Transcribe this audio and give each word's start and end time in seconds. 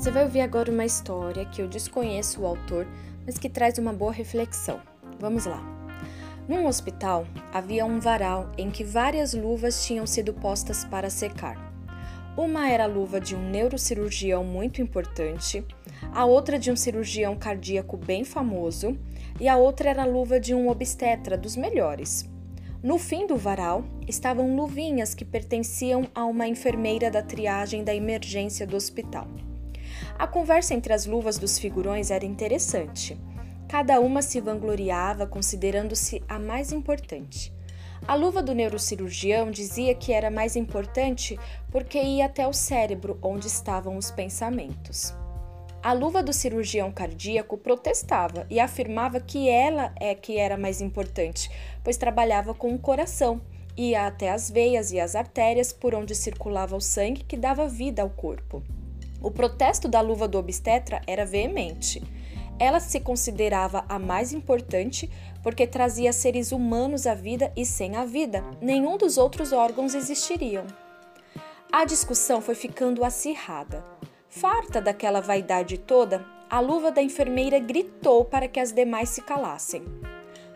Você 0.00 0.10
vai 0.10 0.24
ouvir 0.24 0.40
agora 0.40 0.72
uma 0.72 0.86
história 0.86 1.44
que 1.44 1.60
eu 1.60 1.68
desconheço 1.68 2.40
o 2.40 2.46
autor, 2.46 2.88
mas 3.26 3.36
que 3.36 3.50
traz 3.50 3.76
uma 3.76 3.92
boa 3.92 4.10
reflexão. 4.10 4.80
Vamos 5.18 5.44
lá. 5.44 5.62
Num 6.48 6.66
hospital 6.66 7.26
havia 7.52 7.84
um 7.84 8.00
varal 8.00 8.50
em 8.56 8.70
que 8.70 8.82
várias 8.82 9.34
luvas 9.34 9.84
tinham 9.84 10.06
sido 10.06 10.32
postas 10.32 10.86
para 10.86 11.10
secar. 11.10 11.54
Uma 12.34 12.70
era 12.70 12.84
a 12.84 12.86
luva 12.86 13.20
de 13.20 13.36
um 13.36 13.50
neurocirurgião 13.50 14.42
muito 14.42 14.80
importante, 14.80 15.62
a 16.14 16.24
outra 16.24 16.58
de 16.58 16.70
um 16.72 16.76
cirurgião 16.76 17.36
cardíaco 17.36 17.98
bem 17.98 18.24
famoso 18.24 18.98
e 19.38 19.50
a 19.50 19.58
outra 19.58 19.90
era 19.90 20.04
a 20.04 20.06
luva 20.06 20.40
de 20.40 20.54
um 20.54 20.70
obstetra 20.70 21.36
dos 21.36 21.56
melhores. 21.56 22.26
No 22.82 22.96
fim 22.96 23.26
do 23.26 23.36
varal 23.36 23.84
estavam 24.08 24.56
luvinhas 24.56 25.14
que 25.14 25.26
pertenciam 25.26 26.08
a 26.14 26.24
uma 26.24 26.48
enfermeira 26.48 27.10
da 27.10 27.22
triagem 27.22 27.84
da 27.84 27.94
emergência 27.94 28.66
do 28.66 28.76
hospital. 28.76 29.28
A 30.18 30.26
conversa 30.26 30.74
entre 30.74 30.92
as 30.92 31.06
luvas 31.06 31.38
dos 31.38 31.58
figurões 31.58 32.10
era 32.10 32.24
interessante. 32.24 33.18
Cada 33.68 34.00
uma 34.00 34.22
se 34.22 34.40
vangloriava 34.40 35.26
considerando-se 35.26 36.22
a 36.28 36.38
mais 36.38 36.72
importante. 36.72 37.52
A 38.08 38.14
luva 38.14 38.42
do 38.42 38.54
neurocirurgião 38.54 39.50
dizia 39.50 39.94
que 39.94 40.12
era 40.12 40.30
mais 40.30 40.56
importante 40.56 41.38
porque 41.70 42.02
ia 42.02 42.26
até 42.26 42.46
o 42.46 42.52
cérebro, 42.52 43.18
onde 43.22 43.46
estavam 43.46 43.96
os 43.96 44.10
pensamentos. 44.10 45.14
A 45.82 45.92
luva 45.92 46.22
do 46.22 46.32
cirurgião 46.32 46.92
cardíaco 46.92 47.56
protestava 47.56 48.46
e 48.50 48.60
afirmava 48.60 49.18
que 49.18 49.48
ela 49.48 49.94
é 49.98 50.14
que 50.14 50.36
era 50.36 50.56
mais 50.56 50.80
importante, 50.80 51.50
pois 51.82 51.96
trabalhava 51.96 52.52
com 52.52 52.74
o 52.74 52.78
coração, 52.78 53.40
ia 53.76 54.06
até 54.06 54.30
as 54.30 54.50
veias 54.50 54.92
e 54.92 55.00
as 55.00 55.14
artérias 55.14 55.72
por 55.72 55.94
onde 55.94 56.14
circulava 56.14 56.76
o 56.76 56.80
sangue 56.80 57.24
que 57.24 57.36
dava 57.36 57.66
vida 57.66 58.02
ao 58.02 58.10
corpo. 58.10 58.62
O 59.22 59.30
protesto 59.30 59.88
da 59.88 60.00
luva 60.00 60.26
do 60.26 60.38
obstetra 60.38 61.00
era 61.06 61.26
veemente. 61.26 62.02
Ela 62.58 62.80
se 62.80 63.00
considerava 63.00 63.84
a 63.88 63.98
mais 63.98 64.32
importante 64.32 65.10
porque 65.42 65.66
trazia 65.66 66.12
seres 66.12 66.52
humanos 66.52 67.06
à 67.06 67.14
vida 67.14 67.52
e 67.56 67.64
sem 67.64 67.96
a 67.96 68.04
vida, 68.04 68.44
nenhum 68.60 68.98
dos 68.98 69.16
outros 69.16 69.52
órgãos 69.52 69.94
existiriam. 69.94 70.66
A 71.72 71.84
discussão 71.84 72.40
foi 72.40 72.54
ficando 72.54 73.04
acirrada. 73.04 73.84
Farta 74.28 74.80
daquela 74.80 75.20
vaidade 75.20 75.78
toda, 75.78 76.24
a 76.48 76.60
luva 76.60 76.90
da 76.90 77.02
enfermeira 77.02 77.58
gritou 77.58 78.24
para 78.24 78.48
que 78.48 78.60
as 78.60 78.72
demais 78.72 79.08
se 79.08 79.22
calassem. 79.22 79.82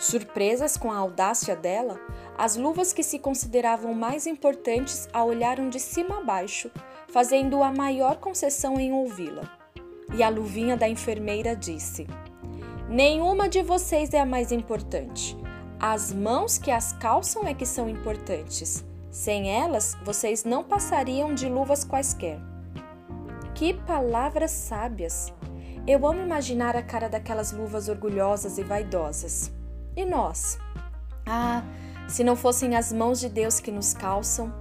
Surpresas 0.00 0.78
com 0.78 0.90
a 0.90 0.96
audácia 0.96 1.54
dela, 1.54 2.00
as 2.38 2.56
luvas 2.56 2.90
que 2.90 3.02
se 3.02 3.18
consideravam 3.18 3.92
mais 3.92 4.26
importantes 4.26 5.06
a 5.12 5.22
olharam 5.22 5.68
de 5.68 5.78
cima 5.78 6.20
a 6.20 6.24
baixo, 6.24 6.70
fazendo 7.12 7.62
a 7.62 7.70
maior 7.70 8.16
concessão 8.16 8.80
em 8.80 8.94
ouvi-la. 8.94 9.42
E 10.16 10.22
a 10.22 10.30
luvinha 10.30 10.74
da 10.74 10.88
enfermeira 10.88 11.54
disse: 11.54 12.06
Nenhuma 12.88 13.46
de 13.46 13.60
vocês 13.60 14.14
é 14.14 14.20
a 14.20 14.24
mais 14.24 14.50
importante. 14.50 15.36
As 15.78 16.14
mãos 16.14 16.56
que 16.56 16.70
as 16.70 16.94
calçam 16.94 17.46
é 17.46 17.52
que 17.52 17.66
são 17.66 17.86
importantes. 17.86 18.82
Sem 19.10 19.50
elas, 19.50 19.98
vocês 20.02 20.44
não 20.44 20.64
passariam 20.64 21.34
de 21.34 21.46
luvas 21.46 21.84
quaisquer. 21.84 22.40
Que 23.54 23.74
palavras 23.74 24.50
sábias! 24.50 25.30
Eu 25.86 26.06
amo 26.06 26.22
imaginar 26.22 26.74
a 26.74 26.82
cara 26.82 27.08
daquelas 27.10 27.52
luvas 27.52 27.90
orgulhosas 27.90 28.56
e 28.56 28.62
vaidosas. 28.62 29.59
E 29.96 30.04
nós? 30.04 30.58
Ah, 31.26 31.62
se 32.08 32.24
não 32.24 32.36
fossem 32.36 32.76
as 32.76 32.92
mãos 32.92 33.20
de 33.20 33.28
Deus 33.28 33.60
que 33.60 33.70
nos 33.70 33.92
calçam, 33.94 34.52